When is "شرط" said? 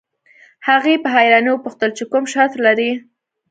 2.33-2.53